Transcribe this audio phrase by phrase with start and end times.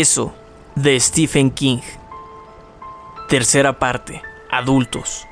[0.00, 0.32] Eso,
[0.74, 1.80] de Stephen King.
[3.28, 5.26] Tercera parte, adultos.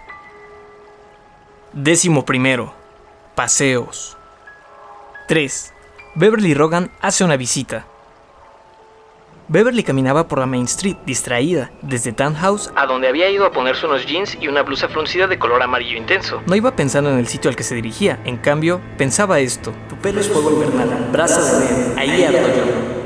[1.72, 2.74] Décimo primero,
[3.34, 4.18] paseos.
[5.28, 5.72] 3.
[6.14, 7.86] Beverly Rogan hace una visita.
[9.48, 13.86] Beverly caminaba por la Main Street, distraída, desde Townhouse a donde había ido a ponerse
[13.86, 16.42] unos jeans y una blusa fruncida de color amarillo intenso.
[16.44, 19.72] No iba pensando en el sitio al que se dirigía, en cambio, pensaba esto.
[19.88, 22.99] Tu pelo es fuego invernal, brasas de ahí ardo yo.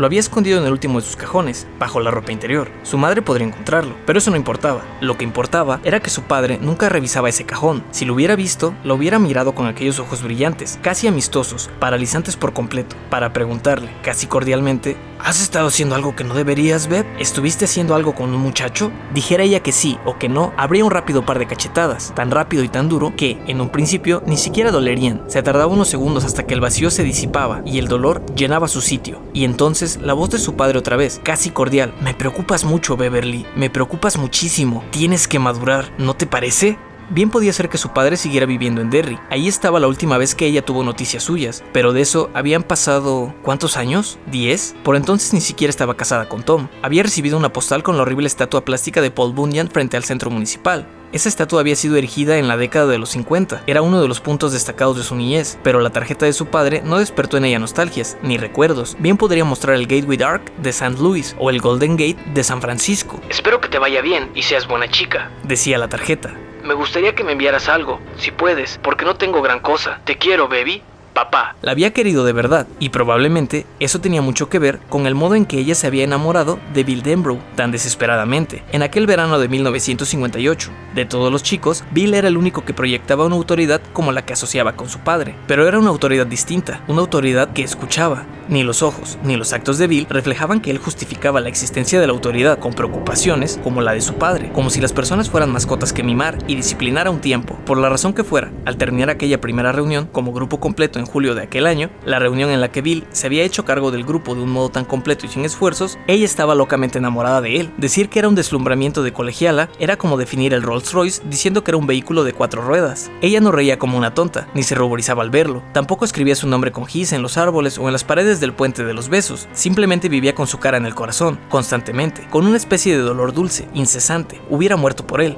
[0.00, 2.70] Lo había escondido en el último de sus cajones, bajo la ropa interior.
[2.84, 4.80] Su madre podría encontrarlo, pero eso no importaba.
[5.02, 7.84] Lo que importaba era que su padre nunca revisaba ese cajón.
[7.90, 12.54] Si lo hubiera visto, lo hubiera mirado con aquellos ojos brillantes, casi amistosos, paralizantes por
[12.54, 17.04] completo, para preguntarle, casi cordialmente, ¿Has estado haciendo algo que no deberías, Beb?
[17.18, 18.90] ¿Estuviste haciendo algo con un muchacho?
[19.12, 22.64] Dijera ella que sí o que no, habría un rápido par de cachetadas, tan rápido
[22.64, 25.22] y tan duro que, en un principio, ni siquiera dolerían.
[25.26, 28.80] Se tardaba unos segundos hasta que el vacío se disipaba y el dolor llenaba su
[28.80, 29.20] sitio.
[29.34, 31.94] Y entonces la voz de su padre otra vez, casi cordial.
[32.00, 33.46] Me preocupas mucho, Beverly.
[33.56, 34.84] Me preocupas muchísimo.
[34.90, 36.78] Tienes que madurar, ¿no te parece?
[37.12, 39.18] Bien podía ser que su padre siguiera viviendo en Derry.
[39.30, 43.34] Ahí estaba la última vez que ella tuvo noticias suyas, pero de eso habían pasado
[43.42, 44.20] ¿cuántos años?
[44.30, 44.74] ¿10?
[44.84, 46.68] Por entonces ni siquiera estaba casada con Tom.
[46.82, 50.30] Había recibido una postal con la horrible estatua plástica de Paul Bunyan frente al centro
[50.30, 50.86] municipal.
[51.10, 54.20] Esa estatua había sido erigida en la década de los 50, era uno de los
[54.20, 57.58] puntos destacados de su niñez, pero la tarjeta de su padre no despertó en ella
[57.58, 58.96] nostalgias, ni recuerdos.
[59.00, 61.02] Bien podría mostrar el Gateway Ark de St.
[61.02, 63.20] Louis o el Golden Gate de San Francisco.
[63.28, 66.36] Espero que te vaya bien y seas buena chica, decía la tarjeta.
[66.70, 69.98] Me gustaría que me enviaras algo, si puedes, porque no tengo gran cosa.
[70.04, 70.80] Te quiero, baby.
[71.12, 71.56] Papá.
[71.62, 75.34] La había querido de verdad, y probablemente eso tenía mucho que ver con el modo
[75.34, 79.48] en que ella se había enamorado de Bill Denbrough tan desesperadamente, en aquel verano de
[79.48, 80.70] 1958.
[80.94, 84.34] De todos los chicos, Bill era el único que proyectaba una autoridad como la que
[84.34, 88.26] asociaba con su padre, pero era una autoridad distinta, una autoridad que escuchaba.
[88.50, 92.08] Ni los ojos ni los actos de Bill reflejaban que él justificaba la existencia de
[92.08, 95.92] la autoridad con preocupaciones como la de su padre, como si las personas fueran mascotas
[95.92, 98.50] que mimar y disciplinar a un tiempo, por la razón que fuera.
[98.64, 102.50] Al terminar aquella primera reunión como grupo completo en julio de aquel año, la reunión
[102.50, 105.26] en la que Bill se había hecho cargo del grupo de un modo tan completo
[105.26, 107.72] y sin esfuerzos, ella estaba locamente enamorada de él.
[107.78, 111.70] Decir que era un deslumbramiento de colegiala era como definir el Rolls Royce diciendo que
[111.70, 113.12] era un vehículo de cuatro ruedas.
[113.22, 116.72] Ella no reía como una tonta, ni se ruborizaba al verlo, tampoco escribía su nombre
[116.72, 120.08] con gis en los árboles o en las paredes del puente de los besos, simplemente
[120.08, 124.40] vivía con su cara en el corazón, constantemente, con una especie de dolor dulce, incesante,
[124.48, 125.36] hubiera muerto por él.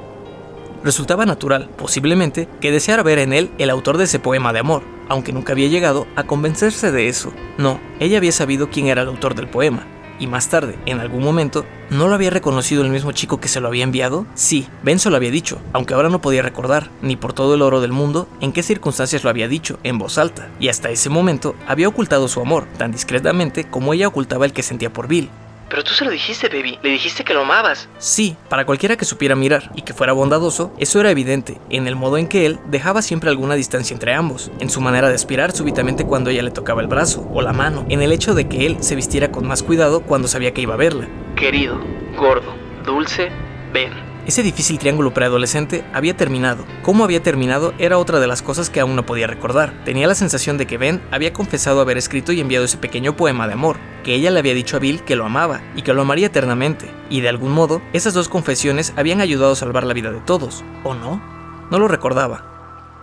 [0.83, 4.83] Resultaba natural, posiblemente, que deseara ver en él el autor de ese poema de amor,
[5.07, 7.31] aunque nunca había llegado a convencerse de eso.
[7.57, 9.87] No, ella había sabido quién era el autor del poema,
[10.19, 13.59] y más tarde, en algún momento, ¿no lo había reconocido el mismo chico que se
[13.59, 14.25] lo había enviado?
[14.35, 17.61] Sí, Ben se lo había dicho, aunque ahora no podía recordar, ni por todo el
[17.61, 21.09] oro del mundo, en qué circunstancias lo había dicho, en voz alta, y hasta ese
[21.09, 25.29] momento había ocultado su amor, tan discretamente como ella ocultaba el que sentía por Bill.
[25.73, 26.77] Pero tú se lo dijiste, baby.
[26.83, 27.89] Le dijiste que lo amabas.
[27.97, 31.95] Sí, para cualquiera que supiera mirar y que fuera bondadoso, eso era evidente en el
[31.95, 35.51] modo en que él dejaba siempre alguna distancia entre ambos, en su manera de aspirar
[35.51, 38.67] súbitamente cuando ella le tocaba el brazo o la mano, en el hecho de que
[38.67, 41.07] él se vistiera con más cuidado cuando sabía que iba a verla.
[41.35, 41.79] Querido,
[42.19, 42.53] gordo,
[42.85, 43.31] dulce,
[43.73, 44.02] ven.
[44.25, 46.63] Ese difícil triángulo preadolescente había terminado.
[46.81, 49.73] Cómo había terminado era otra de las cosas que aún no podía recordar.
[49.83, 53.47] Tenía la sensación de que Ben había confesado haber escrito y enviado ese pequeño poema
[53.47, 53.75] de amor,
[54.05, 56.89] que ella le había dicho a Bill que lo amaba y que lo amaría eternamente,
[57.09, 60.63] y de algún modo esas dos confesiones habían ayudado a salvar la vida de todos,
[60.85, 61.21] ¿o no?
[61.69, 62.45] No lo recordaba.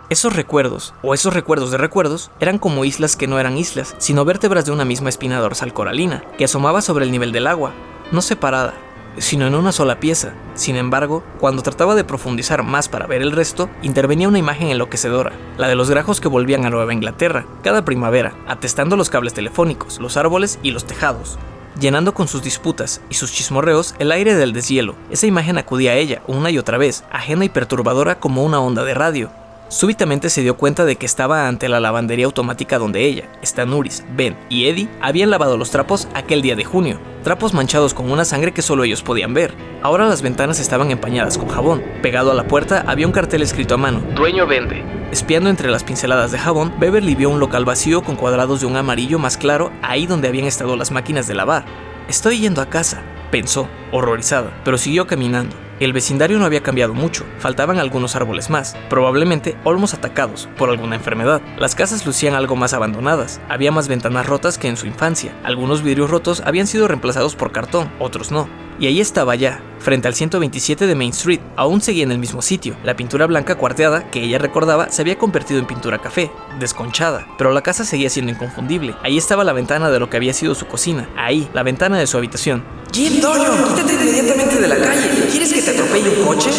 [0.09, 4.25] Esos recuerdos, o esos recuerdos de recuerdos, eran como islas que no eran islas, sino
[4.25, 7.73] vértebras de una misma espina dorsal coralina, que asomaba sobre el nivel del agua,
[8.11, 8.75] no separada,
[9.21, 10.33] sino en una sola pieza.
[10.55, 15.33] Sin embargo, cuando trataba de profundizar más para ver el resto, intervenía una imagen enloquecedora,
[15.57, 20.01] la de los grajos que volvían a Nueva Inglaterra, cada primavera, atestando los cables telefónicos,
[20.01, 21.39] los árboles y los tejados
[21.79, 24.97] llenando con sus disputas y sus chismorreos el aire del deshielo.
[25.11, 28.85] Esa imagen acudía a ella una y otra vez, ajena y perturbadora como una onda
[28.85, 29.31] de radio.
[29.71, 34.37] Súbitamente se dio cuenta de que estaba ante la lavandería automática donde ella, Stanuris, Ben
[34.49, 38.51] y Eddie habían lavado los trapos aquel día de junio, trapos manchados con una sangre
[38.51, 39.55] que solo ellos podían ver.
[39.81, 41.85] Ahora las ventanas estaban empañadas con jabón.
[42.03, 44.83] Pegado a la puerta había un cartel escrito a mano, Dueño vende.
[45.13, 48.77] Espiando entre las pinceladas de jabón, Beverly vio un local vacío con cuadrados de un
[48.77, 51.65] amarillo más claro ahí donde habían estado las máquinas de lavar.
[52.09, 55.55] Estoy yendo a casa, pensó, horrorizada, pero siguió caminando.
[55.81, 60.97] El vecindario no había cambiado mucho, faltaban algunos árboles más, probablemente olmos atacados por alguna
[60.97, 61.41] enfermedad.
[61.59, 65.83] Las casas lucían algo más abandonadas, había más ventanas rotas que en su infancia, algunos
[65.83, 68.47] vidrios rotos habían sido reemplazados por cartón, otros no.
[68.81, 71.41] Y ahí estaba ya, frente al 127 de Main Street.
[71.55, 72.77] Aún seguía en el mismo sitio.
[72.83, 77.53] La pintura blanca cuarteada, que ella recordaba, se había convertido en pintura café, desconchada, pero
[77.53, 78.95] la casa seguía siendo inconfundible.
[79.03, 81.11] Ahí estaba la ventana de lo que había sido su cocina.
[81.15, 82.65] Ahí, la ventana de su habitación.
[82.91, 85.29] Jim Doyle, quítate inmediatamente de la calle.
[85.31, 86.51] ¿Quieres que te atropelle un coche?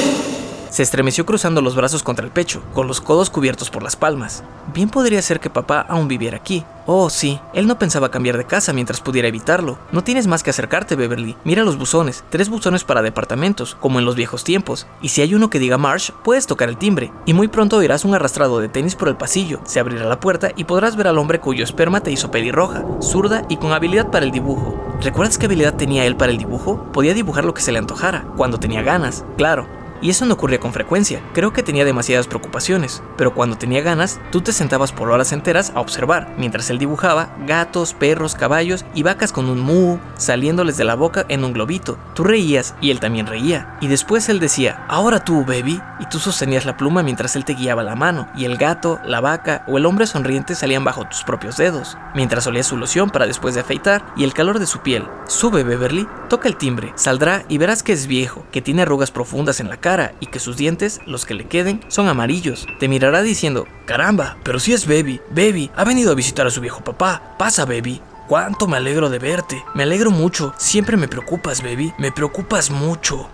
[0.71, 4.41] Se estremeció cruzando los brazos contra el pecho, con los codos cubiertos por las palmas.
[4.73, 6.63] Bien podría ser que papá aún viviera aquí.
[6.85, 9.77] Oh, sí, él no pensaba cambiar de casa mientras pudiera evitarlo.
[9.91, 11.35] No tienes más que acercarte, Beverly.
[11.43, 14.87] Mira los buzones, tres buzones para departamentos, como en los viejos tiempos.
[15.01, 17.11] Y si hay uno que diga Marsh, puedes tocar el timbre.
[17.25, 19.59] Y muy pronto oirás un arrastrado de tenis por el pasillo.
[19.65, 23.43] Se abrirá la puerta y podrás ver al hombre cuyo esperma te hizo pelirroja, zurda
[23.49, 24.81] y con habilidad para el dibujo.
[25.01, 26.89] ¿Recuerdas qué habilidad tenía él para el dibujo?
[26.93, 29.80] Podía dibujar lo que se le antojara, cuando tenía ganas, claro.
[30.01, 34.19] Y eso no ocurría con frecuencia, creo que tenía demasiadas preocupaciones, pero cuando tenía ganas,
[34.31, 39.03] tú te sentabas por horas enteras a observar, mientras él dibujaba gatos, perros, caballos y
[39.03, 41.99] vacas con un mu saliéndoles de la boca en un globito.
[42.15, 46.17] Tú reías y él también reía, y después él decía, ahora tú, baby, y tú
[46.17, 49.77] sostenías la pluma mientras él te guiaba la mano, y el gato, la vaca o
[49.77, 53.61] el hombre sonriente salían bajo tus propios dedos, mientras olías su loción para después de
[53.61, 55.07] afeitar y el calor de su piel.
[55.27, 59.59] Sube, Beverly, toca el timbre, saldrá y verás que es viejo, que tiene arrugas profundas
[59.59, 62.65] en la cara, y que sus dientes, los que le queden, son amarillos.
[62.79, 66.61] Te mirará diciendo, caramba, pero si es Baby, Baby, ha venido a visitar a su
[66.61, 67.35] viejo papá.
[67.37, 68.01] Pasa, Baby.
[68.27, 69.63] Cuánto me alegro de verte.
[69.73, 70.53] Me alegro mucho.
[70.57, 71.93] Siempre me preocupas, Baby.
[71.97, 73.29] Me preocupas mucho.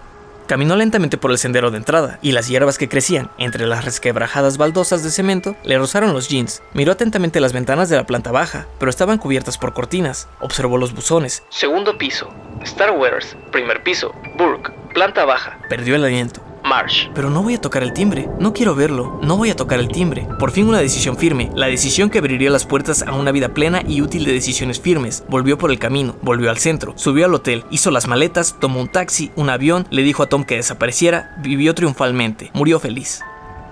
[0.48, 4.58] Caminó lentamente por el sendero de entrada, y las hierbas que crecían entre las resquebrajadas
[4.58, 6.64] baldosas de cemento le rozaron los jeans.
[6.74, 10.30] Miró atentamente las ventanas de la planta baja, pero estaban cubiertas por cortinas.
[10.40, 11.44] Observó los buzones.
[11.50, 12.30] Segundo piso.
[12.62, 13.36] Star Wars.
[13.52, 14.14] Primer piso.
[14.38, 14.72] Burke.
[14.98, 15.60] Planta baja.
[15.70, 16.42] Perdió el aliento.
[16.64, 17.10] Marsh.
[17.14, 19.90] Pero no voy a tocar el timbre, no quiero verlo, no voy a tocar el
[19.90, 20.28] timbre.
[20.40, 23.84] Por fin una decisión firme, la decisión que abriría las puertas a una vida plena
[23.88, 25.24] y útil de decisiones firmes.
[25.30, 28.92] Volvió por el camino, volvió al centro, subió al hotel, hizo las maletas, tomó un
[28.92, 33.22] taxi, un avión, le dijo a Tom que desapareciera, vivió triunfalmente, murió feliz.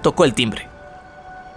[0.04, 0.75] Tocó el timbre.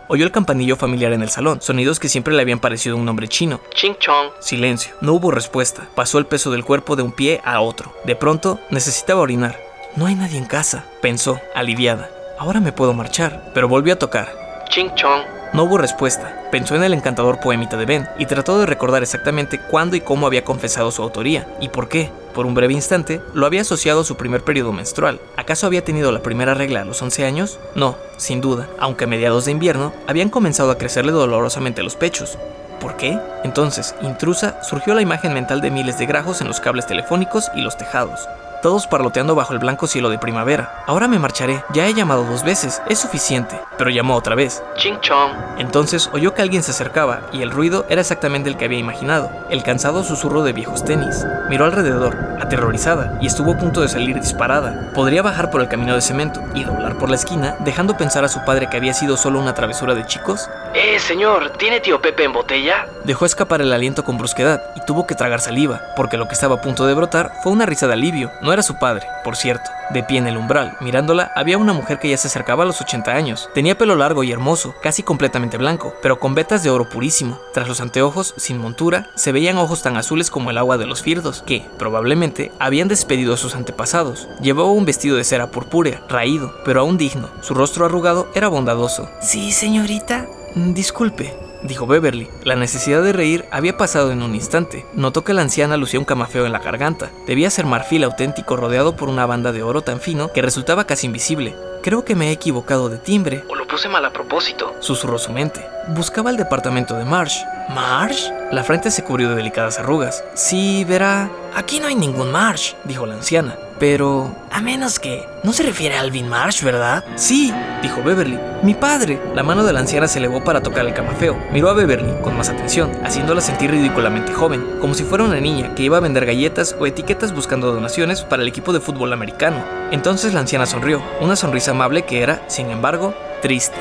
[0.08, 3.28] Oyó el campanillo familiar en el salón, sonidos que siempre le habían parecido un nombre
[3.28, 3.60] chino.
[3.74, 4.30] Ching chong.
[4.40, 4.94] Silencio.
[5.02, 5.88] No hubo respuesta.
[5.94, 7.94] Pasó el peso del cuerpo de un pie a otro.
[8.04, 9.60] De pronto, necesitaba orinar.
[9.96, 12.10] No hay nadie en casa, pensó, aliviada.
[12.38, 14.64] Ahora me puedo marchar, pero volvió a tocar.
[14.70, 15.37] Ching chong.
[15.52, 16.42] No hubo respuesta.
[16.50, 20.26] Pensó en el encantador poemita de Ben y trató de recordar exactamente cuándo y cómo
[20.26, 22.10] había confesado su autoría y por qué.
[22.34, 25.20] Por un breve instante, lo había asociado a su primer periodo menstrual.
[25.36, 27.58] ¿Acaso había tenido la primera regla a los 11 años?
[27.74, 32.38] No, sin duda, aunque a mediados de invierno habían comenzado a crecerle dolorosamente los pechos.
[32.80, 33.18] ¿Por qué?
[33.42, 37.62] Entonces, intrusa, surgió la imagen mental de miles de grajos en los cables telefónicos y
[37.62, 38.20] los tejados
[38.62, 40.84] todos parloteando bajo el blanco cielo de primavera.
[40.86, 43.60] Ahora me marcharé, ya he llamado dos veces, es suficiente.
[43.76, 44.62] Pero llamó otra vez.
[44.76, 45.32] Ching chong.
[45.58, 49.30] Entonces oyó que alguien se acercaba y el ruido era exactamente el que había imaginado,
[49.50, 51.24] el cansado susurro de viejos tenis.
[51.48, 54.90] Miró alrededor, aterrorizada, y estuvo a punto de salir disparada.
[54.94, 58.28] Podría bajar por el camino de cemento y doblar por la esquina, dejando pensar a
[58.28, 60.48] su padre que había sido solo una travesura de chicos.
[60.74, 62.86] Eh, señor, ¿tiene tío Pepe en botella?
[63.04, 66.56] Dejó escapar el aliento con brusquedad y tuvo que tragar saliva, porque lo que estaba
[66.56, 68.30] a punto de brotar fue una risa de alivio.
[68.42, 69.70] No era su padre, por cierto.
[69.90, 72.80] De pie en el umbral, mirándola, había una mujer que ya se acercaba a los
[72.80, 73.48] 80 años.
[73.54, 77.40] Tenía pelo largo y hermoso, casi completamente blanco, pero con vetas de oro purísimo.
[77.54, 81.02] Tras los anteojos, sin montura, se veían ojos tan azules como el agua de los
[81.02, 84.28] firdos, que, probablemente, habían despedido a sus antepasados.
[84.40, 87.30] Llevaba un vestido de cera purpúrea, raído, pero aún digno.
[87.40, 89.08] Su rostro arrugado era bondadoso.
[89.20, 90.26] Sí, señorita.
[90.54, 92.28] Mm, disculpe, dijo Beverly.
[92.44, 94.86] La necesidad de reír había pasado en un instante.
[94.94, 97.10] Notó que la anciana lucía un camafeo en la garganta.
[97.26, 101.06] Debía ser marfil auténtico rodeado por una banda de oro tan fino que resultaba casi
[101.06, 101.54] invisible.
[101.82, 103.44] Creo que me he equivocado de timbre.
[103.48, 105.64] O lo puse mal a propósito, susurró su mente.
[105.88, 107.38] Buscaba el departamento de Marsh.
[107.70, 108.30] ¿Marsh?
[108.50, 110.24] La frente se cubrió de delicadas arrugas.
[110.34, 111.30] Sí, verá.
[111.54, 113.56] Aquí no hay ningún Marsh, dijo la anciana.
[113.78, 114.34] Pero...
[114.50, 115.26] A menos que...
[115.44, 117.04] No se refiere a Alvin Marsh, ¿verdad?
[117.16, 117.52] Sí,
[117.82, 118.38] dijo Beverly.
[118.62, 119.20] Mi padre.
[119.34, 121.38] La mano de la anciana se elevó para tocar el camafeo.
[121.52, 125.74] Miró a Beverly con más atención, haciéndola sentir ridículamente joven, como si fuera una niña
[125.74, 129.64] que iba a vender galletas o etiquetas buscando donaciones para el equipo de fútbol americano.
[129.90, 133.76] Entonces la anciana sonrió, una sonrisa amable que era, sin embargo, triste.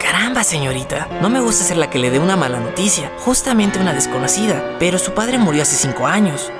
[0.00, 3.92] Caramba, señorita, no me gusta ser la que le dé una mala noticia, justamente una
[3.92, 6.50] desconocida, pero su padre murió hace cinco años.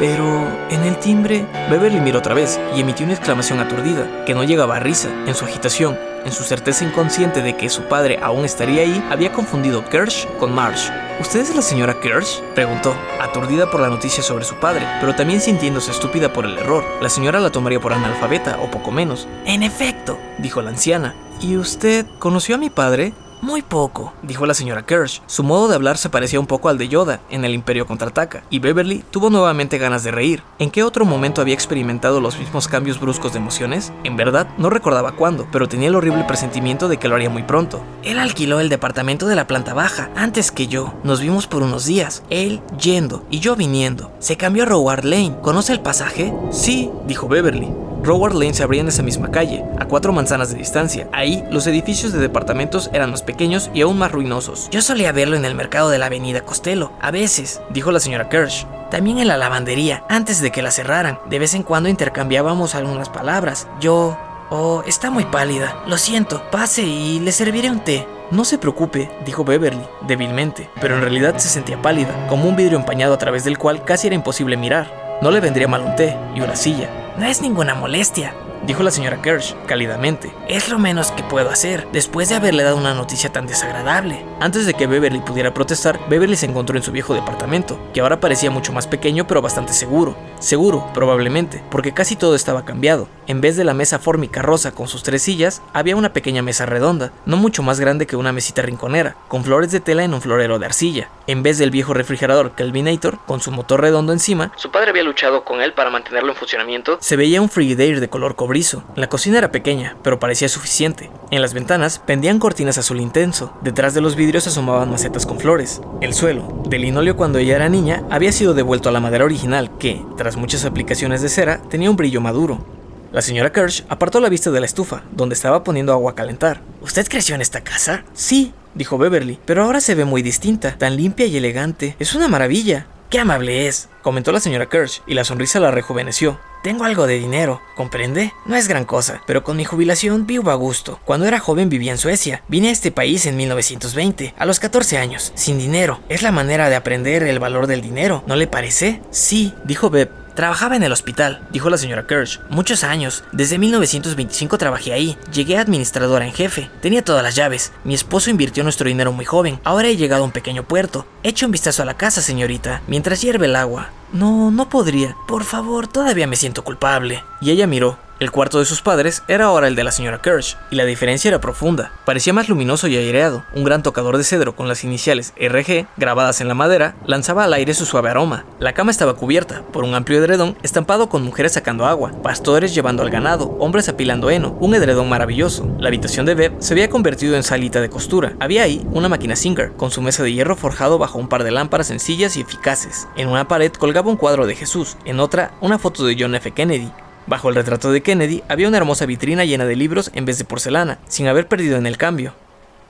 [0.00, 4.44] Pero en el timbre, Beverly miró otra vez y emitió una exclamación aturdida, que no
[4.44, 5.10] llegaba a risa.
[5.26, 9.30] En su agitación, en su certeza inconsciente de que su padre aún estaría ahí, había
[9.30, 10.88] confundido Kirsch con Marsh.
[11.20, 12.40] ¿Usted es la señora Kirsch?
[12.54, 16.82] preguntó, aturdida por la noticia sobre su padre, pero también sintiéndose estúpida por el error.
[17.02, 19.28] La señora la tomaría por analfabeta, o poco menos.
[19.44, 21.14] En efecto, dijo la anciana.
[21.42, 23.12] ¿Y usted conoció a mi padre?
[23.42, 25.22] Muy poco, dijo la señora Kirsch.
[25.26, 28.42] Su modo de hablar se parecía un poco al de Yoda en El Imperio Contraataca,
[28.50, 30.42] y Beverly tuvo nuevamente ganas de reír.
[30.58, 33.94] ¿En qué otro momento había experimentado los mismos cambios bruscos de emociones?
[34.04, 37.42] En verdad, no recordaba cuándo, pero tenía el horrible presentimiento de que lo haría muy
[37.42, 37.80] pronto.
[38.02, 40.92] Él alquiló el departamento de la planta baja antes que yo.
[41.02, 44.12] Nos vimos por unos días, él yendo y yo viniendo.
[44.18, 45.36] Se cambió a Roward Lane.
[45.40, 46.34] ¿Conoce el pasaje?
[46.50, 47.72] Sí, dijo Beverly.
[48.02, 51.08] Roward Lane se abría en esa misma calle, a cuatro manzanas de distancia.
[51.12, 54.68] Ahí, los edificios de departamentos eran más pequeños y aún más ruinosos.
[54.70, 58.28] Yo solía verlo en el mercado de la avenida Costello, a veces, dijo la señora
[58.28, 58.66] Kirsch.
[58.90, 61.20] También en la lavandería, antes de que la cerraran.
[61.26, 63.68] De vez en cuando intercambiábamos algunas palabras.
[63.80, 64.18] Yo...
[64.52, 65.80] Oh, está muy pálida.
[65.86, 66.42] Lo siento.
[66.50, 68.04] Pase y le serviré un té.
[68.32, 72.78] No se preocupe, dijo Beverly, débilmente, pero en realidad se sentía pálida, como un vidrio
[72.78, 75.18] empañado a través del cual casi era imposible mirar.
[75.22, 78.34] No le vendría mal un té y una silla, no es ninguna molestia,
[78.66, 80.32] dijo la señora Kirsch, cálidamente.
[80.48, 84.24] Es lo menos que puedo hacer, después de haberle dado una noticia tan desagradable.
[84.40, 88.20] Antes de que Beverly pudiera protestar, Beverly se encontró en su viejo departamento, que ahora
[88.20, 90.16] parecía mucho más pequeño pero bastante seguro.
[90.38, 93.08] Seguro, probablemente, porque casi todo estaba cambiado.
[93.26, 96.66] En vez de la mesa fórmica rosa con sus tres sillas, había una pequeña mesa
[96.66, 100.20] redonda, no mucho más grande que una mesita rinconera, con flores de tela en un
[100.20, 101.10] florero de arcilla.
[101.26, 105.44] En vez del viejo refrigerador Kelvinator, con su motor redondo encima, su padre había luchado
[105.44, 108.84] con él para mantenerlo en funcionamiento, se veía un Frigidaire de color cobrizo.
[108.94, 111.10] La cocina era pequeña, pero parecía suficiente.
[111.32, 113.52] En las ventanas pendían cortinas azul intenso.
[113.62, 115.80] Detrás de los vidrios asomaban macetas con flores.
[116.00, 119.76] El suelo, de linóleo cuando ella era niña, había sido devuelto a la madera original
[119.76, 122.64] que, tras muchas aplicaciones de cera, tenía un brillo maduro.
[123.10, 126.60] La señora Kirsch apartó la vista de la estufa, donde estaba poniendo agua a calentar.
[126.80, 128.04] ¿Usted creció en esta casa?
[128.14, 131.96] Sí, dijo Beverly, pero ahora se ve muy distinta, tan limpia y elegante.
[131.98, 132.86] Es una maravilla.
[133.10, 133.88] ¡Qué amable es!
[134.02, 136.38] comentó la señora Kirsch, y la sonrisa la rejuveneció.
[136.62, 138.32] Tengo algo de dinero, ¿comprende?
[138.46, 141.00] No es gran cosa, pero con mi jubilación vivo a gusto.
[141.04, 142.44] Cuando era joven vivía en Suecia.
[142.46, 146.00] Vine a este país en 1920, a los 14 años, sin dinero.
[146.08, 149.02] Es la manera de aprender el valor del dinero, ¿no le parece?
[149.10, 152.40] Sí, dijo Beb, Trabajaba en el hospital, dijo la señora Kirsch.
[152.48, 153.24] Muchos años.
[153.32, 155.18] Desde 1925 trabajé ahí.
[155.32, 156.70] Llegué a administradora en jefe.
[156.80, 157.72] Tenía todas las llaves.
[157.84, 159.60] Mi esposo invirtió nuestro dinero muy joven.
[159.64, 161.06] Ahora he llegado a un pequeño puerto.
[161.22, 163.90] Eche un vistazo a la casa, señorita, mientras hierve el agua.
[164.12, 165.16] No, no podría.
[165.26, 167.22] Por favor, todavía me siento culpable.
[167.40, 167.98] Y ella miró.
[168.20, 171.30] El cuarto de sus padres era ahora el de la señora Kirsch, y la diferencia
[171.30, 171.90] era profunda.
[172.04, 173.44] Parecía más luminoso y aireado.
[173.54, 177.54] Un gran tocador de cedro con las iniciales RG grabadas en la madera lanzaba al
[177.54, 178.44] aire su suave aroma.
[178.58, 183.02] La cama estaba cubierta por un amplio edredón estampado con mujeres sacando agua, pastores llevando
[183.02, 185.66] al ganado, hombres apilando heno, un edredón maravilloso.
[185.78, 188.34] La habitación de Beb se había convertido en salita de costura.
[188.38, 191.52] Había ahí una máquina Singer con su mesa de hierro forjado bajo un par de
[191.52, 193.08] lámparas sencillas y eficaces.
[193.16, 196.52] En una pared colgaba un cuadro de Jesús, en otra una foto de John F.
[196.52, 196.90] Kennedy.
[197.26, 200.44] Bajo el retrato de Kennedy había una hermosa vitrina llena de libros en vez de
[200.44, 202.32] porcelana, sin haber perdido en el cambio.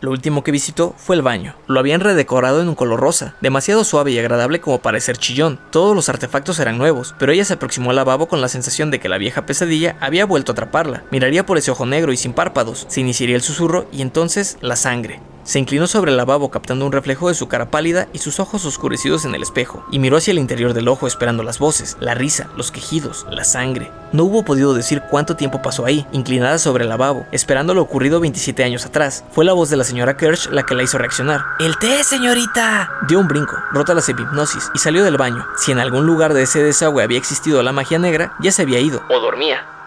[0.01, 1.55] Lo último que visitó fue el baño.
[1.67, 5.61] Lo habían redecorado en un color rosa, demasiado suave y agradable como para ser chillón.
[5.71, 8.99] Todos los artefactos eran nuevos, pero ella se aproximó al lavabo con la sensación de
[8.99, 11.05] que la vieja pesadilla había vuelto a atraparla.
[11.11, 14.77] Miraría por ese ojo negro y sin párpados, se iniciaría el susurro y entonces la
[14.77, 15.21] sangre.
[15.43, 18.65] Se inclinó sobre el lavabo captando un reflejo de su cara pálida y sus ojos
[18.67, 22.15] oscurecidos en el espejo, y miró hacia el interior del ojo esperando las voces, la
[22.15, 23.91] risa, los quejidos, la sangre.
[24.13, 28.21] No hubo podido decir cuánto tiempo pasó ahí, inclinada sobre el lavabo, esperando lo ocurrido
[28.21, 29.25] 27 años atrás.
[29.33, 31.43] Fue la voz de la señora Kirsch la que la hizo reaccionar.
[31.59, 32.91] ¡El té, señorita!
[33.09, 35.47] Dio un brinco, rota la semihipnosis, y salió del baño.
[35.57, 38.81] Si en algún lugar de ese desagüe había existido la magia negra, ya se había
[38.81, 39.03] ido.
[39.09, 39.80] O dormía.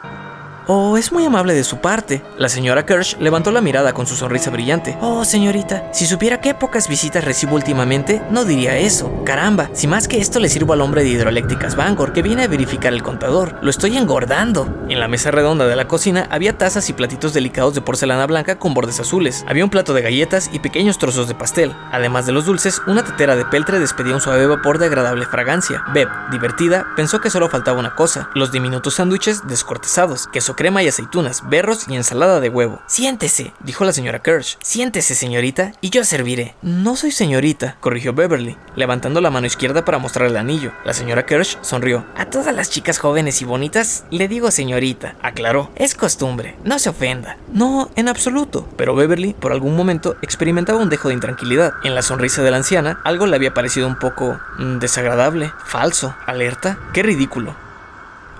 [0.67, 2.23] Oh, es muy amable de su parte.
[2.37, 4.97] La señora Kirsch levantó la mirada con su sonrisa brillante.
[5.01, 9.11] Oh, señorita, si supiera qué pocas visitas recibo últimamente, no diría eso.
[9.25, 12.47] Caramba, si más que esto le sirvo al hombre de hidroeléctricas Bangor, que viene a
[12.47, 13.59] verificar el contador.
[13.61, 14.85] Lo estoy engordando.
[14.87, 18.57] En la mesa redonda de la cocina había tazas y platitos delicados de porcelana blanca
[18.57, 19.43] con bordes azules.
[19.49, 21.75] Había un plato de galletas y pequeños trozos de pastel.
[21.91, 25.83] Además de los dulces, una tetera de peltre despedía un suave vapor de agradable fragancia.
[25.93, 31.47] Beb, divertida, pensó que solo faltaba una cosa, los diminutos sándwiches descortezados, crema y aceitunas,
[31.49, 32.79] berros y ensalada de huevo.
[32.87, 34.57] Siéntese, dijo la señora Kirsch.
[34.61, 36.55] Siéntese, señorita, y yo serviré.
[36.61, 40.71] No soy señorita, corrigió Beverly, levantando la mano izquierda para mostrar el anillo.
[40.85, 42.05] La señora Kirsch sonrió.
[42.15, 45.71] A todas las chicas jóvenes y bonitas le digo señorita, aclaró.
[45.75, 47.37] Es costumbre, no se ofenda.
[47.51, 48.67] No, en absoluto.
[48.77, 51.73] Pero Beverly, por algún momento, experimentaba un dejo de intranquilidad.
[51.83, 56.15] En la sonrisa de la anciana, algo le había parecido un poco mm, desagradable, falso,
[56.25, 56.77] alerta.
[56.93, 57.55] Qué ridículo.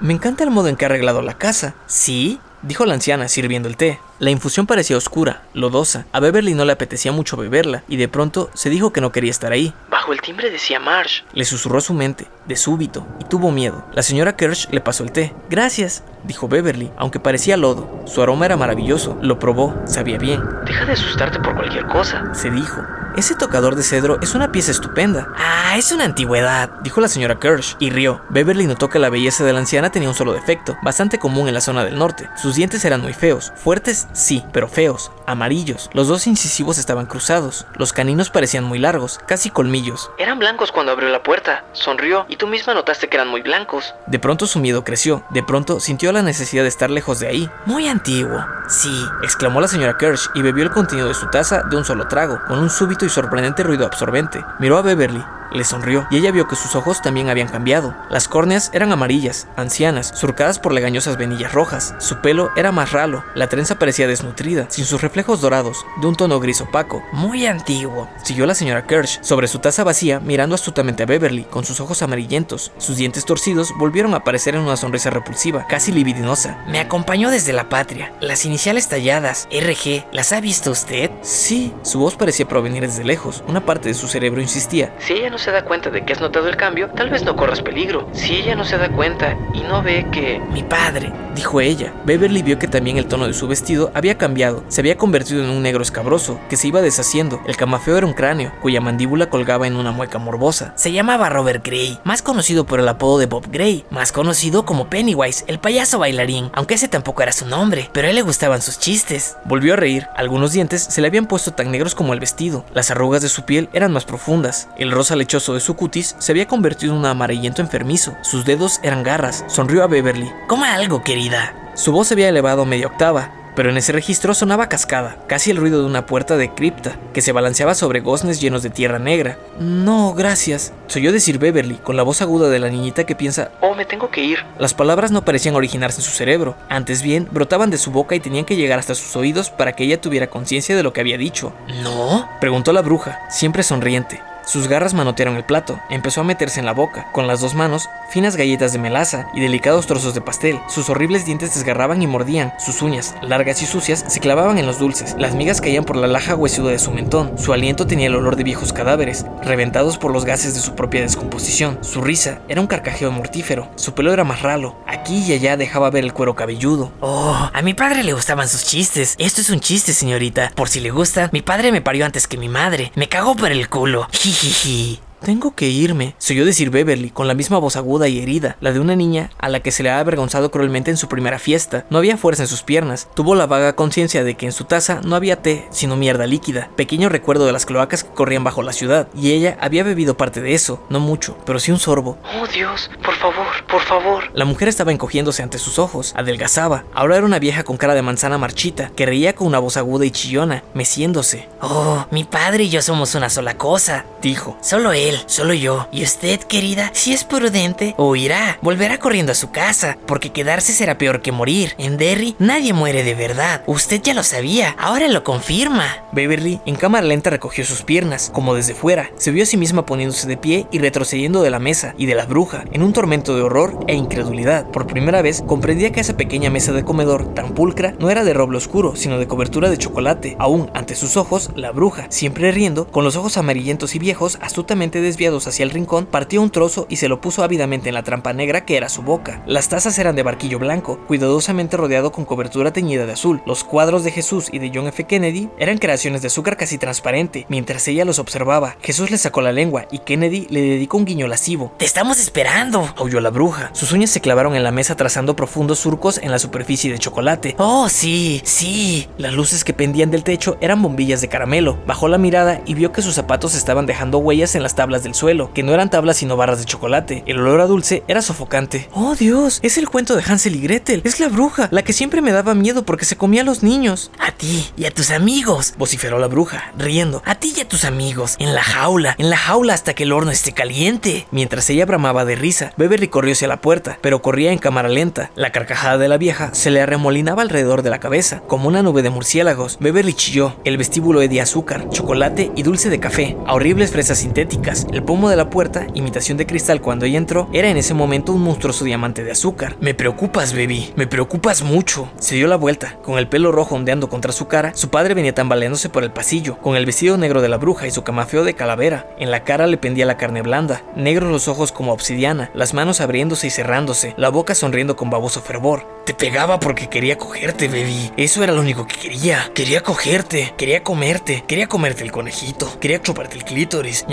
[0.03, 1.75] Me encanta el modo en que ha arreglado la casa.
[1.87, 2.37] ¿Sí?
[2.61, 4.01] dijo la anciana sirviendo el té.
[4.19, 6.05] La infusión parecía oscura, lodosa.
[6.11, 9.31] A Beverly no le apetecía mucho beberla, y de pronto se dijo que no quería
[9.31, 9.73] estar ahí.
[9.89, 11.21] Bajo el timbre decía Marsh.
[11.33, 13.85] Le susurró su mente, de súbito, y tuvo miedo.
[13.93, 15.33] La señora Kirsch le pasó el té.
[15.49, 18.03] Gracias, dijo Beverly, aunque parecía lodo.
[18.05, 19.17] Su aroma era maravilloso.
[19.21, 20.41] Lo probó, sabía bien.
[20.65, 22.81] Deja de asustarte por cualquier cosa, se dijo.
[23.15, 25.27] Ese tocador de cedro es una pieza estupenda.
[25.37, 28.21] Ah, es una antigüedad, dijo la señora Kirsch, y rió.
[28.29, 31.53] Beverly notó que la belleza de la anciana tenía un solo defecto, bastante común en
[31.53, 32.27] la zona del norte.
[32.41, 35.91] Sus dientes eran muy feos, fuertes sí, pero feos, amarillos.
[35.93, 40.09] Los dos incisivos estaban cruzados, los caninos parecían muy largos, casi colmillos.
[40.17, 43.93] Eran blancos cuando abrió la puerta, sonrió, y tú misma notaste que eran muy blancos.
[44.07, 47.49] De pronto su miedo creció, de pronto sintió la necesidad de estar lejos de ahí.
[47.67, 48.43] Muy antiguo.
[48.67, 52.07] Sí, exclamó la señora Kirsch y bebió el contenido de su taza de un solo
[52.07, 54.45] trago, con un súbito y sorprendente ruido absorbente.
[54.59, 57.95] Miró a Beverly, le sonrió y ella vio que sus ojos también habían cambiado.
[58.09, 61.95] Las córneas eran amarillas, ancianas, surcadas por legañosas venillas rojas.
[61.99, 66.15] Su pelo era más ralo, la trenza parecía desnutrida, sin sus reflejos dorados, de un
[66.15, 67.03] tono gris opaco.
[67.11, 71.65] Muy antiguo, siguió la señora Kirsch, sobre su taza vacía, mirando astutamente a Beverly, con
[71.65, 72.71] sus ojos amarillentos.
[72.77, 76.63] Sus dientes torcidos volvieron a aparecer en una sonrisa repulsiva, casi libidinosa.
[76.67, 78.13] Me acompañó desde la patria.
[78.19, 81.11] Las iniciales talladas, RG, ¿las ha visto usted?
[81.21, 83.43] Sí, su voz parecía provenir desde lejos.
[83.47, 84.95] Una parte de su cerebro insistía.
[84.99, 87.35] Si ella no se da cuenta de que has notado el cambio, tal vez no
[87.35, 88.07] corras peligro.
[88.13, 90.41] Si ella no se da cuenta y no ve que...
[90.51, 91.93] Mi padre, dijo ella.
[92.05, 94.63] Beverly vio que también el tono de su vestido había cambiado.
[94.69, 97.41] Se había convertido en un negro escabroso, que se iba deshaciendo.
[97.45, 100.73] El camafeo era un cráneo, cuya mandíbula colgaba en una mueca morbosa.
[100.77, 104.87] Se llamaba Robert Gray, más conocido por el apodo de Bob Gray, más conocido como
[104.87, 108.61] Pennywise, el payaso bailarín, aunque ese tampoco era su nombre, pero a él le gustaban
[108.61, 109.35] sus chistes.
[109.43, 110.07] Volvió a reír.
[110.15, 112.63] Algunos dientes se le habían puesto tan negros como el vestido.
[112.73, 114.69] Las arrugas de su piel eran más profundas.
[114.77, 118.15] El rosa le de su cutis se había convertido en un amarillento enfermizo.
[118.21, 119.43] Sus dedos eran garras.
[119.47, 120.31] Sonrió a Beverly.
[120.47, 121.53] Coma algo, querida.
[121.75, 125.57] Su voz se había elevado media octava, pero en ese registro sonaba cascada, casi el
[125.57, 129.37] ruido de una puerta de cripta, que se balanceaba sobre goznes llenos de tierra negra.
[129.59, 130.73] No, gracias.
[130.87, 133.85] Soy yo decir Beverly, con la voz aguda de la niñita que piensa, oh, me
[133.85, 134.39] tengo que ir.
[134.59, 138.19] Las palabras no parecían originarse en su cerebro, antes bien, brotaban de su boca y
[138.19, 141.17] tenían que llegar hasta sus oídos para que ella tuviera conciencia de lo que había
[141.17, 141.53] dicho.
[141.81, 142.29] ¿No?
[142.39, 144.21] Preguntó la bruja, siempre sonriente.
[144.45, 147.89] Sus garras manotearon el plato, empezó a meterse en la boca, con las dos manos,
[148.13, 150.59] finas galletas de melaza y delicados trozos de pastel.
[150.69, 154.77] Sus horribles dientes desgarraban y mordían, sus uñas, largas y sucias, se clavaban en los
[154.77, 158.15] dulces, las migas caían por la laja huesuda de su mentón, su aliento tenía el
[158.15, 161.79] olor de viejos cadáveres, reventados por los gases de su propia descomposición.
[161.81, 165.89] Su risa era un carcajeo mortífero, su pelo era más ralo, aquí y allá dejaba
[165.89, 166.91] ver el cuero cabelludo.
[166.99, 169.15] Oh, a mi padre le gustaban sus chistes.
[169.17, 170.51] Esto es un chiste, señorita.
[170.53, 172.91] Por si le gusta, mi padre me parió antes que mi madre.
[172.93, 174.07] Me cagó por el culo.
[174.11, 174.99] Jijiji.
[175.23, 178.73] Tengo que irme, se oyó decir Beverly, con la misma voz aguda y herida, la
[178.73, 181.85] de una niña a la que se le ha avergonzado cruelmente en su primera fiesta.
[181.89, 184.99] No había fuerza en sus piernas, tuvo la vaga conciencia de que en su taza
[185.05, 188.73] no había té, sino mierda líquida, pequeño recuerdo de las cloacas que corrían bajo la
[188.73, 192.17] ciudad, y ella había bebido parte de eso, no mucho, pero sí un sorbo.
[192.41, 194.23] Oh Dios, por favor, por favor.
[194.33, 198.01] La mujer estaba encogiéndose ante sus ojos, adelgazaba, ahora era una vieja con cara de
[198.01, 201.47] manzana marchita, que reía con una voz aguda y chillona, meciéndose.
[201.61, 204.57] Oh, mi padre y yo somos una sola cosa, dijo.
[204.61, 205.87] Solo él solo yo.
[205.91, 210.97] Y usted, querida, si es prudente, huirá, volverá corriendo a su casa, porque quedarse será
[210.97, 211.73] peor que morir.
[211.77, 213.63] En Derry nadie muere de verdad.
[213.67, 216.05] Usted ya lo sabía, ahora lo confirma.
[216.11, 219.09] Beverly, en cámara lenta, recogió sus piernas, como desde fuera.
[219.17, 222.15] Se vio a sí misma poniéndose de pie y retrocediendo de la mesa y de
[222.15, 224.69] la bruja, en un tormento de horror e incredulidad.
[224.69, 228.33] Por primera vez, comprendía que esa pequeña mesa de comedor, tan pulcra, no era de
[228.33, 230.35] roble oscuro, sino de cobertura de chocolate.
[230.39, 235.01] Aún ante sus ojos, la bruja, siempre riendo, con los ojos amarillentos y viejos, astutamente
[235.03, 238.33] desviados hacia el rincón, partió un trozo y se lo puso ávidamente en la trampa
[238.33, 239.43] negra que era su boca.
[239.45, 243.41] Las tazas eran de barquillo blanco, cuidadosamente rodeado con cobertura teñida de azul.
[243.45, 245.03] Los cuadros de Jesús y de John F.
[245.03, 247.45] Kennedy eran creaciones de azúcar casi transparente.
[247.49, 251.27] Mientras ella los observaba, Jesús le sacó la lengua y Kennedy le dedicó un guiño
[251.27, 251.73] lascivo.
[251.77, 252.93] ¡Te estamos esperando!
[252.95, 253.69] aulló la bruja.
[253.73, 257.55] Sus uñas se clavaron en la mesa trazando profundos surcos en la superficie de chocolate.
[257.57, 258.41] ¡Oh, sí!
[258.45, 259.07] ¡Sí!
[259.17, 261.77] Las luces que pendían del techo eran bombillas de caramelo.
[261.85, 265.15] Bajó la mirada y vio que sus zapatos estaban dejando huellas en las tablas del
[265.15, 267.23] suelo que no eran tablas sino barras de chocolate.
[267.25, 268.89] El olor a dulce era sofocante.
[268.91, 269.59] ¡Oh Dios!
[269.63, 271.01] Es el cuento de Hansel y Gretel.
[271.05, 274.11] Es la bruja, la que siempre me daba miedo porque se comía a los niños.
[274.19, 277.21] A ti y a tus amigos, vociferó la bruja, riendo.
[277.25, 280.11] A ti y a tus amigos, en la jaula, en la jaula hasta que el
[280.11, 281.27] horno esté caliente.
[281.31, 285.31] Mientras ella bramaba de risa, Beverly corrió hacia la puerta, pero corría en cámara lenta.
[285.35, 289.01] La carcajada de la vieja se le arremolinaba alrededor de la cabeza, como una nube
[289.01, 289.77] de murciélagos.
[289.79, 290.55] Beverly chilló.
[290.65, 295.29] El vestíbulo de azúcar, chocolate y dulce de café, a horribles fresas sintéticas El pomo
[295.29, 298.85] de la puerta, imitación de cristal cuando ella entró, era en ese momento un monstruoso
[298.85, 299.75] diamante de azúcar.
[299.79, 302.09] Me preocupas, baby, me preocupas mucho.
[302.19, 305.35] Se dio la vuelta, con el pelo rojo ondeando contra su cara, su padre venía
[305.35, 308.55] tambaleándose por el pasillo, con el vestido negro de la bruja y su camafeo de
[308.55, 309.07] calavera.
[309.19, 313.01] En la cara le pendía la carne blanda, negros los ojos como obsidiana, las manos
[313.01, 315.93] abriéndose y cerrándose, la boca sonriendo con baboso fervor.
[316.05, 318.11] Te pegaba porque quería cogerte, baby.
[318.17, 319.49] Eso era lo único que quería.
[319.53, 324.05] Quería cogerte, quería comerte, quería comerte el conejito, quería chuparte el clítoris.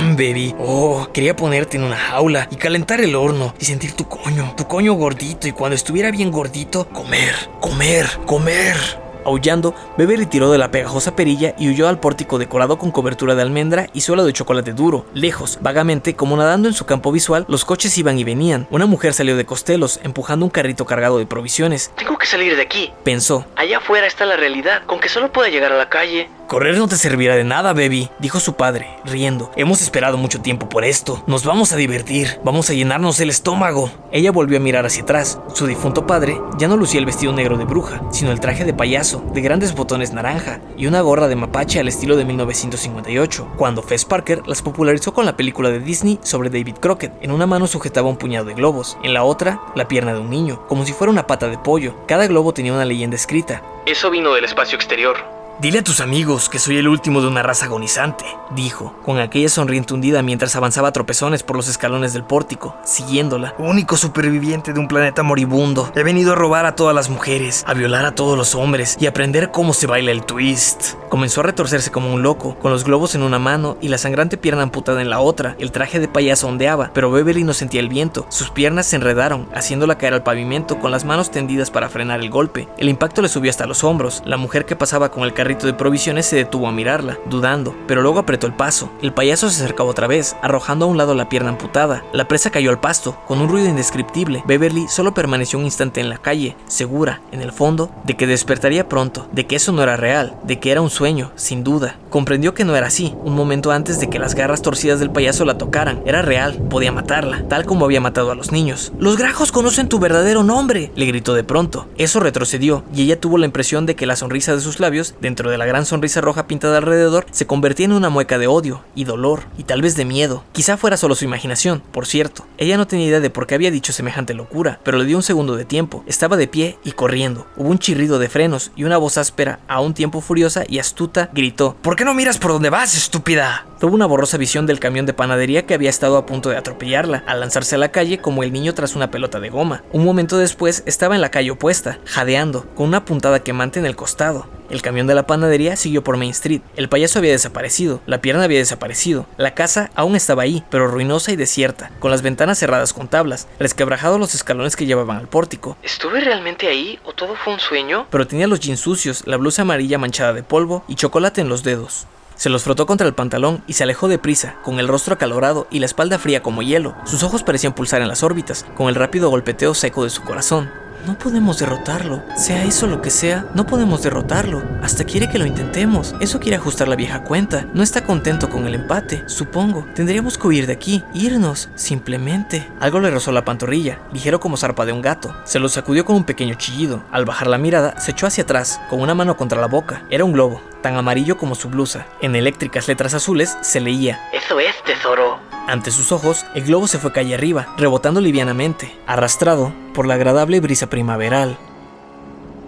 [0.00, 0.54] Baby.
[0.58, 4.66] Oh, quería ponerte en una jaula y calentar el horno y sentir tu coño, tu
[4.66, 8.76] coño gordito y cuando estuviera bien gordito, comer, comer, comer.
[9.24, 13.42] Aullando, Beverly tiró de la pegajosa perilla y huyó al pórtico decorado con cobertura de
[13.42, 15.06] almendra y suelo de chocolate duro.
[15.14, 18.66] Lejos, vagamente, como nadando en su campo visual, los coches iban y venían.
[18.70, 21.92] Una mujer salió de Costelos, empujando un carrito cargado de provisiones.
[21.96, 23.46] Tengo que salir de aquí, Pensó.
[23.54, 24.82] Allá afuera está la realidad.
[24.86, 26.28] Con que solo pueda llegar a la calle.
[26.52, 29.50] Correr no te servirá de nada, baby, dijo su padre, riendo.
[29.56, 31.24] Hemos esperado mucho tiempo por esto.
[31.26, 32.40] Nos vamos a divertir.
[32.44, 33.90] Vamos a llenarnos el estómago.
[34.10, 35.40] Ella volvió a mirar hacia atrás.
[35.54, 38.74] Su difunto padre ya no lucía el vestido negro de bruja, sino el traje de
[38.74, 43.80] payaso, de grandes botones naranja, y una gorra de mapache al estilo de 1958, cuando
[43.80, 47.14] Fess Parker las popularizó con la película de Disney sobre David Crockett.
[47.22, 50.28] En una mano sujetaba un puñado de globos, en la otra, la pierna de un
[50.28, 51.94] niño, como si fuera una pata de pollo.
[52.06, 53.62] Cada globo tenía una leyenda escrita.
[53.86, 55.16] Eso vino del espacio exterior.
[55.60, 59.48] Dile a tus amigos que soy el último de una raza agonizante, dijo, con aquella
[59.48, 63.54] sonriente hundida mientras avanzaba a tropezones por los escalones del pórtico, siguiéndola.
[63.58, 65.92] Único superviviente de un planeta moribundo.
[65.94, 69.06] He venido a robar a todas las mujeres, a violar a todos los hombres y
[69.06, 70.94] aprender cómo se baila el twist.
[71.10, 74.38] Comenzó a retorcerse como un loco, con los globos en una mano y la sangrante
[74.38, 75.54] pierna amputada en la otra.
[75.58, 78.26] El traje de payaso ondeaba, pero Beverly no sentía el viento.
[78.30, 82.30] Sus piernas se enredaron, haciéndola caer al pavimento con las manos tendidas para frenar el
[82.30, 82.68] golpe.
[82.78, 84.22] El impacto le subió hasta los hombros.
[84.24, 88.18] La mujer que pasaba con el de provisiones se detuvo a mirarla, dudando, pero luego
[88.18, 88.90] apretó el paso.
[89.02, 92.04] El payaso se acercaba otra vez, arrojando a un lado la pierna amputada.
[92.12, 94.42] La presa cayó al pasto, con un ruido indescriptible.
[94.46, 98.88] Beverly solo permaneció un instante en la calle, segura, en el fondo, de que despertaría
[98.88, 101.96] pronto, de que eso no era real, de que era un sueño, sin duda.
[102.10, 105.44] Comprendió que no era así, un momento antes de que las garras torcidas del payaso
[105.44, 106.02] la tocaran.
[106.04, 108.92] Era real, podía matarla, tal como había matado a los niños.
[108.98, 111.88] Los grajos conocen tu verdadero nombre, le gritó de pronto.
[111.96, 115.50] Eso retrocedió, y ella tuvo la impresión de que la sonrisa de sus labios, dentro
[115.50, 119.04] de la gran sonrisa roja pintada alrededor, se convertía en una mueca de odio y
[119.04, 120.44] dolor, y tal vez de miedo.
[120.52, 122.44] Quizá fuera solo su imaginación, por cierto.
[122.58, 125.22] Ella no tenía idea de por qué había dicho semejante locura, pero le dio un
[125.22, 126.04] segundo de tiempo.
[126.06, 127.46] Estaba de pie y corriendo.
[127.56, 131.30] Hubo un chirrido de frenos y una voz áspera, a un tiempo furiosa y astuta,
[131.32, 133.64] gritó: ¿Por qué no miras por donde vas, estúpida?
[133.80, 137.24] Tuvo una borrosa visión del camión de panadería que había estado a punto de atropellarla,
[137.26, 139.82] al lanzarse a la calle como el niño tras una pelota de goma.
[139.92, 143.96] Un momento después estaba en la calle opuesta, jadeando, con una puntada quemante en el
[143.96, 144.46] costado.
[144.72, 146.62] El camión de la panadería siguió por Main Street.
[146.76, 151.30] El payaso había desaparecido, la pierna había desaparecido, la casa aún estaba ahí, pero ruinosa
[151.30, 155.76] y desierta, con las ventanas cerradas con tablas, resquebrajados los escalones que llevaban al pórtico.
[155.82, 158.06] ¿Estuve realmente ahí o todo fue un sueño?
[158.08, 161.62] Pero tenía los jeans sucios, la blusa amarilla manchada de polvo y chocolate en los
[161.62, 162.06] dedos.
[162.36, 165.80] Se los frotó contra el pantalón y se alejó deprisa, con el rostro acalorado y
[165.80, 166.96] la espalda fría como hielo.
[167.04, 170.81] Sus ojos parecían pulsar en las órbitas, con el rápido golpeteo seco de su corazón.
[171.06, 172.22] No podemos derrotarlo.
[172.36, 174.62] Sea eso lo que sea, no podemos derrotarlo.
[174.82, 176.14] Hasta quiere que lo intentemos.
[176.20, 177.66] Eso quiere ajustar la vieja cuenta.
[177.74, 179.84] No está contento con el empate, supongo.
[179.96, 182.68] Tendríamos que huir de aquí, irnos, simplemente.
[182.78, 185.34] Algo le rozó la pantorrilla, ligero como zarpa de un gato.
[185.44, 187.02] Se lo sacudió con un pequeño chillido.
[187.10, 190.04] Al bajar la mirada, se echó hacia atrás, con una mano contra la boca.
[190.08, 192.06] Era un globo, tan amarillo como su blusa.
[192.20, 195.40] En eléctricas letras azules se leía Eso es, tesoro.
[195.66, 200.58] ante sus ojos, el globo se fue calle arriba, rebotando livianamente, arrastrado por la agradable
[200.60, 201.56] brisa primaveral.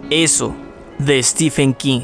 [0.09, 0.55] Eso,
[0.97, 2.01] de Stephen King.